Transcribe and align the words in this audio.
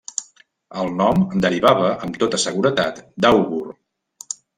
El 0.83 0.87
nom 1.01 1.19
derivava 1.43 1.91
amb 2.07 2.17
tota 2.23 2.39
seguretat 2.45 3.03
d'àugur. 3.27 3.61